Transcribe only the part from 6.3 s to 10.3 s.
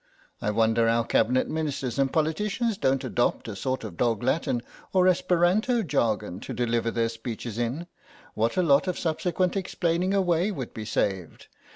to deliver their speeches in; what a lot of subsequent explaining